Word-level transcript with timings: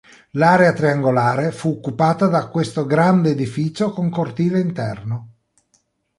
L'area 0.31 0.73
triangolare 0.73 1.51
fu 1.51 1.69
occupata 1.73 2.25
da 2.25 2.47
questo 2.47 2.85
grande 2.87 3.29
edificio 3.29 3.91
con 3.93 4.09
cortile 4.09 4.59
interno. 4.59 5.33